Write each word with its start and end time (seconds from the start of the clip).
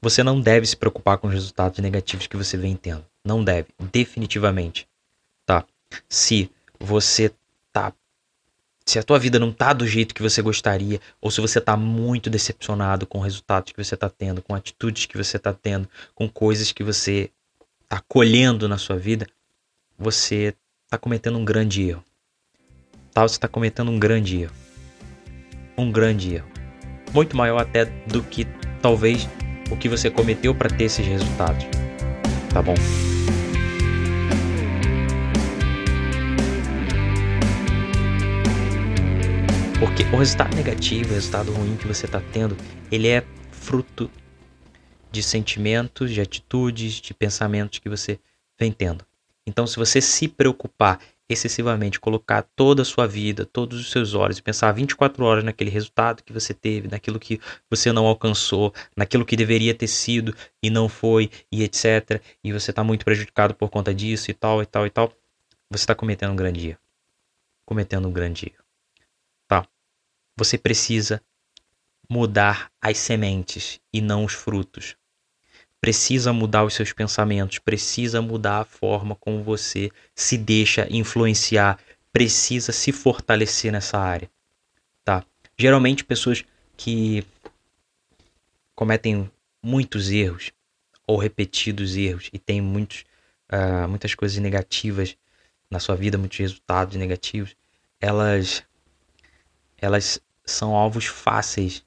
você 0.00 0.22
não 0.22 0.40
deve 0.40 0.66
se 0.66 0.76
preocupar 0.76 1.18
com 1.18 1.28
os 1.28 1.34
resultados 1.34 1.78
negativos 1.80 2.26
que 2.26 2.36
você 2.36 2.56
vem 2.56 2.74
tendo. 2.76 3.04
Não 3.24 3.44
deve, 3.44 3.68
definitivamente. 3.92 4.88
Tá? 5.44 5.64
Se 6.08 6.50
você 6.78 7.32
tá 7.72 7.92
se 8.86 8.98
a 8.98 9.04
tua 9.04 9.20
vida 9.20 9.38
não 9.38 9.52
tá 9.52 9.72
do 9.72 9.86
jeito 9.86 10.12
que 10.12 10.22
você 10.22 10.42
gostaria, 10.42 11.00
ou 11.20 11.30
se 11.30 11.40
você 11.40 11.60
tá 11.60 11.76
muito 11.76 12.28
decepcionado 12.28 13.06
com 13.06 13.20
resultados 13.20 13.72
que 13.72 13.84
você 13.84 13.96
tá 13.96 14.10
tendo, 14.10 14.42
com 14.42 14.52
atitudes 14.52 15.06
que 15.06 15.16
você 15.16 15.38
tá 15.38 15.52
tendo, 15.52 15.88
com 16.12 16.28
coisas 16.28 16.72
que 16.72 16.82
você 16.82 17.30
tá 17.88 18.02
colhendo 18.08 18.68
na 18.68 18.78
sua 18.78 18.96
vida, 18.96 19.28
você 19.96 20.56
tá 20.88 20.98
cometendo 20.98 21.38
um 21.38 21.44
grande 21.44 21.88
erro. 21.88 22.02
Tá? 23.12 23.22
Você 23.22 23.38
tá 23.38 23.46
cometendo 23.46 23.92
um 23.92 23.98
grande 23.98 24.42
erro. 24.42 24.54
Um 25.78 25.92
grande 25.92 26.34
erro. 26.34 26.48
Muito 27.12 27.36
maior 27.36 27.60
até 27.60 27.84
do 27.84 28.24
que 28.24 28.44
talvez 28.82 29.28
o 29.70 29.76
que 29.76 29.88
você 29.88 30.10
cometeu 30.10 30.54
para 30.54 30.68
ter 30.68 30.84
esses 30.84 31.06
resultados. 31.06 31.64
Tá 32.52 32.60
bom? 32.60 32.74
Porque 39.78 40.02
o 40.14 40.16
resultado 40.18 40.54
negativo, 40.54 41.10
o 41.10 41.14
resultado 41.14 41.52
ruim 41.52 41.76
que 41.76 41.86
você 41.86 42.06
está 42.06 42.20
tendo, 42.32 42.56
ele 42.90 43.08
é 43.08 43.24
fruto 43.50 44.10
de 45.10 45.22
sentimentos, 45.22 46.12
de 46.12 46.20
atitudes, 46.20 46.94
de 46.94 47.14
pensamentos 47.14 47.78
que 47.78 47.88
você 47.88 48.18
vem 48.58 48.70
tendo. 48.72 49.04
Então, 49.46 49.66
se 49.66 49.76
você 49.76 50.00
se 50.00 50.28
preocupar 50.28 51.00
excessivamente, 51.32 52.00
colocar 52.00 52.42
toda 52.42 52.82
a 52.82 52.84
sua 52.84 53.06
vida, 53.06 53.46
todos 53.46 53.80
os 53.80 53.90
seus 53.90 54.14
olhos 54.14 54.38
e 54.38 54.42
pensar 54.42 54.72
24 54.72 55.24
horas 55.24 55.44
naquele 55.44 55.70
resultado 55.70 56.22
que 56.22 56.32
você 56.32 56.52
teve, 56.52 56.88
naquilo 56.88 57.20
que 57.20 57.40
você 57.68 57.92
não 57.92 58.06
alcançou, 58.06 58.74
naquilo 58.96 59.24
que 59.24 59.36
deveria 59.36 59.74
ter 59.74 59.86
sido 59.86 60.34
e 60.62 60.68
não 60.70 60.88
foi, 60.88 61.30
e 61.50 61.62
etc. 61.62 62.20
E 62.42 62.52
você 62.52 62.70
está 62.70 62.82
muito 62.82 63.04
prejudicado 63.04 63.54
por 63.54 63.70
conta 63.70 63.94
disso 63.94 64.30
e 64.30 64.34
tal, 64.34 64.62
e 64.62 64.66
tal, 64.66 64.86
e 64.86 64.90
tal. 64.90 65.12
Você 65.70 65.82
está 65.82 65.94
cometendo 65.94 66.32
um 66.32 66.36
grande 66.36 66.70
erro. 66.70 66.80
Cometendo 67.64 68.08
um 68.08 68.12
grande 68.12 68.46
erro. 68.46 68.64
Tá? 69.46 69.66
Você 70.36 70.58
precisa 70.58 71.22
mudar 72.08 72.72
as 72.82 72.98
sementes 72.98 73.80
e 73.92 74.00
não 74.00 74.24
os 74.24 74.32
frutos 74.32 74.96
precisa 75.80 76.32
mudar 76.32 76.64
os 76.64 76.74
seus 76.74 76.92
pensamentos, 76.92 77.58
precisa 77.58 78.20
mudar 78.20 78.60
a 78.60 78.64
forma 78.64 79.14
como 79.16 79.42
você 79.42 79.90
se 80.14 80.36
deixa 80.36 80.86
influenciar, 80.90 81.78
precisa 82.12 82.72
se 82.72 82.92
fortalecer 82.92 83.72
nessa 83.72 83.98
área, 83.98 84.30
tá? 85.04 85.24
Geralmente 85.56 86.04
pessoas 86.04 86.44
que 86.76 87.24
cometem 88.74 89.30
muitos 89.62 90.10
erros 90.10 90.52
ou 91.06 91.16
repetidos 91.16 91.96
erros 91.96 92.28
e 92.32 92.38
têm 92.38 92.60
muitos, 92.60 93.04
uh, 93.52 93.88
muitas 93.88 94.14
coisas 94.14 94.38
negativas 94.38 95.16
na 95.70 95.78
sua 95.78 95.96
vida, 95.96 96.18
muitos 96.18 96.38
resultados 96.38 96.96
negativos, 96.96 97.56
elas 98.00 98.62
elas 99.78 100.20
são 100.44 100.74
alvos 100.74 101.06
fáceis 101.06 101.82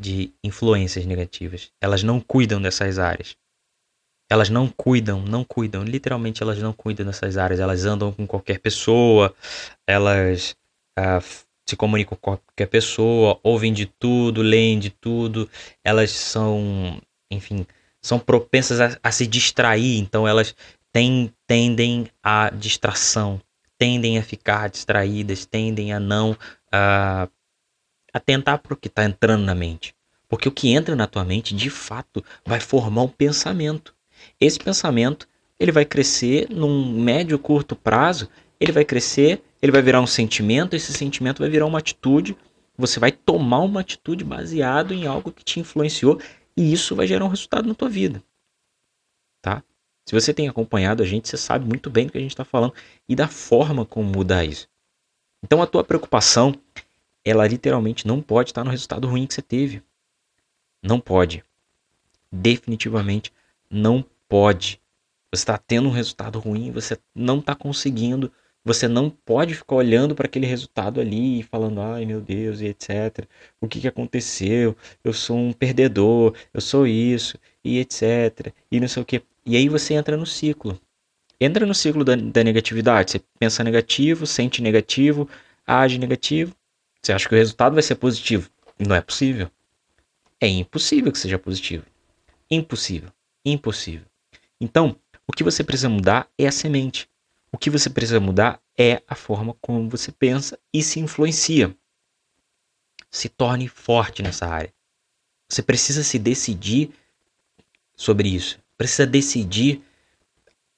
de 0.00 0.32
influências 0.42 1.04
negativas. 1.04 1.70
Elas 1.78 2.02
não 2.02 2.20
cuidam 2.20 2.60
dessas 2.60 2.98
áreas. 2.98 3.36
Elas 4.30 4.48
não 4.48 4.66
cuidam, 4.66 5.20
não 5.20 5.44
cuidam, 5.44 5.82
literalmente 5.82 6.42
elas 6.42 6.58
não 6.58 6.72
cuidam 6.72 7.04
dessas 7.04 7.36
áreas. 7.36 7.60
Elas 7.60 7.84
andam 7.84 8.10
com 8.10 8.26
qualquer 8.26 8.60
pessoa, 8.60 9.34
elas 9.86 10.56
uh, 10.98 11.22
se 11.68 11.76
comunicam 11.76 12.16
com 12.16 12.38
qualquer 12.38 12.66
pessoa, 12.66 13.38
ouvem 13.42 13.72
de 13.72 13.86
tudo, 13.86 14.40
leem 14.40 14.78
de 14.78 14.88
tudo. 14.88 15.50
Elas 15.84 16.12
são, 16.12 16.98
enfim, 17.30 17.66
são 18.00 18.18
propensas 18.18 18.80
a, 18.80 18.98
a 19.02 19.12
se 19.12 19.26
distrair, 19.26 19.98
então 19.98 20.26
elas 20.26 20.54
tem, 20.92 21.34
tendem 21.46 22.08
à 22.22 22.50
distração, 22.50 23.40
tendem 23.76 24.16
a 24.16 24.22
ficar 24.22 24.70
distraídas, 24.70 25.44
tendem 25.44 25.92
a 25.92 26.00
não 26.00 26.32
uh, 26.32 27.30
atentar 28.12 28.58
para 28.58 28.74
o 28.74 28.76
que 28.76 28.88
está 28.88 29.04
entrando 29.04 29.44
na 29.44 29.54
mente. 29.54 29.94
Porque 30.28 30.48
o 30.48 30.52
que 30.52 30.68
entra 30.72 30.94
na 30.94 31.06
tua 31.06 31.24
mente, 31.24 31.54
de 31.54 31.70
fato, 31.70 32.24
vai 32.44 32.60
formar 32.60 33.02
um 33.02 33.08
pensamento. 33.08 33.94
Esse 34.40 34.58
pensamento, 34.58 35.28
ele 35.58 35.72
vai 35.72 35.84
crescer 35.84 36.48
num 36.50 36.92
médio 37.00 37.38
curto 37.38 37.74
prazo, 37.74 38.28
ele 38.60 38.72
vai 38.72 38.84
crescer, 38.84 39.42
ele 39.60 39.72
vai 39.72 39.82
virar 39.82 40.00
um 40.00 40.06
sentimento, 40.06 40.76
esse 40.76 40.92
sentimento 40.92 41.40
vai 41.40 41.50
virar 41.50 41.66
uma 41.66 41.78
atitude, 41.78 42.36
você 42.76 43.00
vai 43.00 43.10
tomar 43.10 43.60
uma 43.60 43.80
atitude 43.80 44.24
baseado 44.24 44.94
em 44.94 45.06
algo 45.06 45.32
que 45.32 45.44
te 45.44 45.60
influenciou 45.60 46.20
e 46.56 46.72
isso 46.72 46.94
vai 46.94 47.06
gerar 47.06 47.24
um 47.24 47.28
resultado 47.28 47.68
na 47.68 47.74
tua 47.74 47.88
vida. 47.88 48.22
Tá? 49.42 49.62
Se 50.06 50.14
você 50.14 50.32
tem 50.32 50.48
acompanhado 50.48 51.02
a 51.02 51.06
gente, 51.06 51.28
você 51.28 51.36
sabe 51.36 51.66
muito 51.66 51.90
bem 51.90 52.06
do 52.06 52.12
que 52.12 52.18
a 52.18 52.20
gente 52.20 52.32
está 52.32 52.44
falando 52.44 52.74
e 53.08 53.14
da 53.14 53.28
forma 53.28 53.84
como 53.84 54.10
mudar 54.10 54.44
isso. 54.44 54.68
Então 55.42 55.62
a 55.62 55.66
tua 55.66 55.84
preocupação 55.84 56.54
ela 57.24 57.46
literalmente 57.46 58.06
não 58.06 58.20
pode 58.20 58.50
estar 58.50 58.64
no 58.64 58.70
resultado 58.70 59.08
ruim 59.08 59.26
que 59.26 59.34
você 59.34 59.42
teve. 59.42 59.82
Não 60.82 60.98
pode. 60.98 61.44
Definitivamente 62.32 63.32
não 63.70 64.04
pode. 64.28 64.80
Você 65.32 65.42
está 65.42 65.58
tendo 65.58 65.88
um 65.88 65.92
resultado 65.92 66.38
ruim, 66.38 66.72
você 66.72 66.98
não 67.14 67.38
está 67.38 67.54
conseguindo, 67.54 68.32
você 68.64 68.88
não 68.88 69.08
pode 69.08 69.54
ficar 69.54 69.76
olhando 69.76 70.14
para 70.14 70.26
aquele 70.26 70.46
resultado 70.46 71.00
ali 71.00 71.40
e 71.40 71.42
falando, 71.42 71.80
ai 71.80 72.04
meu 72.04 72.20
Deus, 72.20 72.60
e 72.60 72.66
etc. 72.66 73.26
O 73.60 73.68
que, 73.68 73.80
que 73.80 73.88
aconteceu? 73.88 74.76
Eu 75.04 75.12
sou 75.12 75.36
um 75.36 75.52
perdedor, 75.52 76.34
eu 76.52 76.60
sou 76.60 76.86
isso, 76.86 77.38
e 77.64 77.78
etc. 77.78 78.52
E 78.70 78.80
não 78.80 78.88
sei 78.88 79.02
o 79.02 79.06
que. 79.06 79.22
E 79.46 79.56
aí 79.56 79.68
você 79.68 79.94
entra 79.94 80.16
no 80.16 80.26
ciclo. 80.26 80.80
Entra 81.40 81.64
no 81.64 81.74
ciclo 81.74 82.04
da, 82.04 82.16
da 82.16 82.44
negatividade. 82.44 83.12
Você 83.12 83.20
pensa 83.38 83.64
negativo, 83.64 84.26
sente 84.26 84.60
negativo, 84.60 85.28
age 85.66 85.98
negativo, 85.98 86.54
você 87.02 87.12
acha 87.12 87.28
que 87.28 87.34
o 87.34 87.38
resultado 87.38 87.74
vai 87.74 87.82
ser 87.82 87.94
positivo? 87.94 88.50
Não 88.78 88.94
é 88.94 89.00
possível. 89.00 89.50
É 90.38 90.46
impossível 90.46 91.10
que 91.10 91.18
seja 91.18 91.38
positivo. 91.38 91.84
Impossível. 92.50 93.10
Impossível. 93.44 94.06
Então, 94.60 94.96
o 95.26 95.32
que 95.32 95.42
você 95.42 95.64
precisa 95.64 95.88
mudar 95.88 96.28
é 96.36 96.46
a 96.46 96.52
semente. 96.52 97.08
O 97.50 97.58
que 97.58 97.70
você 97.70 97.88
precisa 97.88 98.20
mudar 98.20 98.60
é 98.78 99.02
a 99.08 99.14
forma 99.14 99.54
como 99.60 99.88
você 99.88 100.12
pensa 100.12 100.58
e 100.72 100.82
se 100.82 101.00
influencia. 101.00 101.74
Se 103.10 103.28
torne 103.28 103.66
forte 103.66 104.22
nessa 104.22 104.46
área. 104.46 104.72
Você 105.48 105.62
precisa 105.62 106.04
se 106.04 106.18
decidir 106.18 106.90
sobre 107.96 108.28
isso. 108.28 108.58
Precisa 108.76 109.06
decidir 109.06 109.82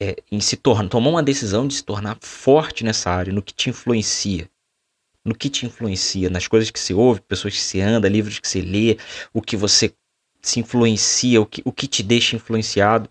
é, 0.00 0.16
em 0.30 0.40
se 0.40 0.56
tornar, 0.56 0.88
tomar 0.88 1.10
uma 1.10 1.22
decisão 1.22 1.66
de 1.66 1.74
se 1.74 1.84
tornar 1.84 2.18
forte 2.20 2.84
nessa 2.84 3.10
área, 3.10 3.32
no 3.32 3.42
que 3.42 3.54
te 3.54 3.70
influencia 3.70 4.48
no 5.28 5.34
que 5.34 5.50
te 5.50 5.66
influencia, 5.66 6.30
nas 6.30 6.48
coisas 6.48 6.70
que 6.70 6.80
você 6.80 6.94
ouve, 6.94 7.20
pessoas 7.20 7.54
que 7.54 7.60
você 7.60 7.80
anda, 7.80 8.08
livros 8.08 8.38
que 8.38 8.48
você 8.48 8.62
lê, 8.62 8.96
o 9.32 9.42
que 9.42 9.56
você 9.56 9.94
se 10.40 10.58
influencia, 10.58 11.40
o 11.40 11.46
que, 11.46 11.60
o 11.64 11.70
que 11.70 11.86
te 11.86 12.02
deixa 12.02 12.34
influenciado, 12.34 13.10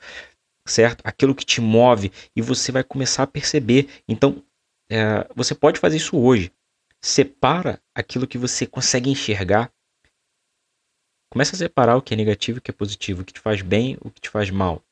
certo? 0.65 1.01
Aquilo 1.03 1.35
que 1.35 1.45
te 1.45 1.61
move 1.61 2.11
e 2.35 2.41
você 2.41 2.71
vai 2.71 2.83
começar 2.83 3.23
a 3.23 3.27
perceber. 3.27 3.87
Então, 4.07 4.43
é, 4.89 5.27
você 5.35 5.53
pode 5.53 5.79
fazer 5.79 5.97
isso 5.97 6.17
hoje. 6.17 6.51
Separa 6.99 7.79
aquilo 7.93 8.27
que 8.27 8.37
você 8.37 8.65
consegue 8.65 9.09
enxergar. 9.11 9.71
Começa 11.31 11.55
a 11.55 11.59
separar 11.59 11.97
o 11.97 12.01
que 12.01 12.15
é 12.15 12.17
negativo 12.17 12.57
e 12.57 12.59
o 12.59 12.61
que 12.61 12.71
é 12.71 12.73
positivo, 12.73 13.21
o 13.21 13.25
que 13.25 13.33
te 13.33 13.39
faz 13.39 13.61
bem, 13.61 13.97
o 14.01 14.09
que 14.09 14.21
te 14.21 14.29
faz 14.29 14.49
mal. 14.49 14.83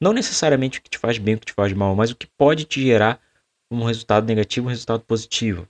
Não 0.00 0.14
necessariamente 0.14 0.78
o 0.78 0.82
que 0.82 0.88
te 0.88 0.96
faz 0.96 1.18
bem, 1.18 1.34
o 1.34 1.38
que 1.38 1.46
te 1.46 1.52
faz 1.52 1.72
mal, 1.74 1.94
mas 1.94 2.10
o 2.10 2.16
que 2.16 2.26
pode 2.26 2.64
te 2.64 2.80
gerar 2.80 3.20
um 3.70 3.84
resultado 3.84 4.26
negativo, 4.26 4.66
um 4.66 4.70
resultado 4.70 5.02
positivo. 5.04 5.68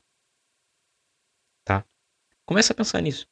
Começa 2.49 2.73
a 2.73 2.77
pensar 2.77 3.03
nisso. 3.03 3.27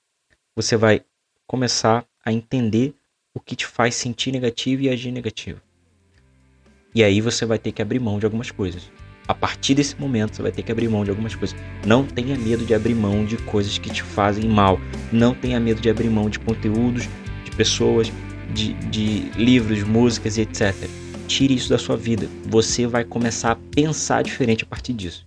Você 0.54 0.76
vai 0.76 1.00
começar 1.46 2.04
a 2.22 2.30
entender 2.30 2.94
o 3.32 3.40
que 3.40 3.56
te 3.56 3.64
faz 3.64 3.94
sentir 3.94 4.30
negativo 4.30 4.82
e 4.82 4.90
agir 4.90 5.10
negativo. 5.10 5.58
E 6.94 7.02
aí 7.02 7.22
você 7.22 7.46
vai 7.46 7.58
ter 7.58 7.72
que 7.72 7.80
abrir 7.80 7.98
mão 7.98 8.18
de 8.18 8.26
algumas 8.26 8.50
coisas. 8.50 8.92
A 9.26 9.32
partir 9.32 9.74
desse 9.74 9.98
momento 9.98 10.36
você 10.36 10.42
vai 10.42 10.52
ter 10.52 10.62
que 10.62 10.70
abrir 10.70 10.90
mão 10.90 11.02
de 11.02 11.08
algumas 11.08 11.34
coisas. 11.34 11.58
Não 11.86 12.06
tenha 12.06 12.36
medo 12.36 12.66
de 12.66 12.74
abrir 12.74 12.94
mão 12.94 13.24
de 13.24 13.38
coisas 13.38 13.78
que 13.78 13.88
te 13.88 14.02
fazem 14.02 14.50
mal. 14.50 14.78
Não 15.10 15.34
tenha 15.34 15.58
medo 15.58 15.80
de 15.80 15.88
abrir 15.88 16.10
mão 16.10 16.28
de 16.28 16.38
conteúdos, 16.38 17.08
de 17.42 17.50
pessoas, 17.52 18.12
de, 18.52 18.74
de 18.90 19.30
livros, 19.30 19.82
músicas 19.82 20.36
e 20.36 20.42
etc. 20.42 20.74
Tire 21.26 21.54
isso 21.54 21.70
da 21.70 21.78
sua 21.78 21.96
vida. 21.96 22.28
Você 22.50 22.86
vai 22.86 23.02
começar 23.02 23.52
a 23.52 23.58
pensar 23.74 24.22
diferente 24.22 24.64
a 24.64 24.66
partir 24.66 24.92
disso. 24.92 25.24